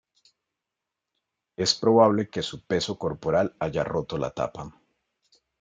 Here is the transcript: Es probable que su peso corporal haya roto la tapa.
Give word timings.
Es 1.57 1.75
probable 1.75 2.27
que 2.27 2.41
su 2.41 2.65
peso 2.65 2.97
corporal 2.97 3.55
haya 3.59 3.83
roto 3.83 4.17
la 4.17 4.31
tapa. 4.31 4.73